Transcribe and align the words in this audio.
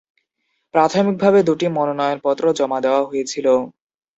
প্রাথমিকভাবে 0.73 1.39
দুটি 1.47 1.65
মনোনয়নপত্র 1.77 2.43
জমা 2.59 2.79
দেওয়া 2.85 3.01
হয়েছিল। 3.05 3.47